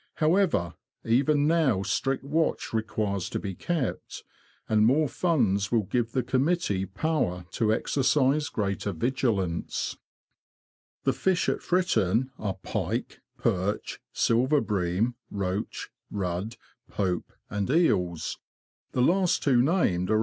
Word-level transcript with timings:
However, 0.15 0.73
even 1.05 1.45
now 1.45 1.83
strict 1.83 2.23
watch 2.23 2.73
requires 2.73 3.29
to 3.29 3.37
be 3.37 3.53
kept, 3.53 4.23
and 4.67 4.83
more 4.83 5.07
funds 5.07 5.71
will 5.71 5.83
give 5.83 6.13
the 6.13 6.23
committee 6.23 6.87
power 6.87 7.45
to 7.51 7.71
exercise 7.71 8.49
greater 8.49 8.93
vigilance. 8.93 9.97
The 11.03 11.13
fish 11.13 11.47
at 11.49 11.61
Fritton 11.61 12.31
are 12.39 12.55
pike, 12.63 13.21
perch, 13.37 13.99
silver 14.11 14.59
bream, 14.59 15.17
roach, 15.29 15.91
rudd, 16.09 16.57
pope, 16.89 17.31
and 17.51 17.69
eels; 17.69 18.39
the 18.93 19.01
last 19.03 19.43
two 19.43 19.57
named 19.61 19.69
are 19.69 19.75
32 19.75 19.75
THE 19.75 19.75
LAND 19.75 19.79
OF 19.81 19.99
THE 19.99 20.05
BROADS. 20.07 20.19